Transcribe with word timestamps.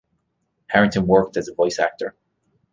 Harrington 0.65 1.05
worked 1.05 1.37
as 1.37 1.47
a 1.47 1.53
voice 1.53 1.77
actor. 1.77 2.15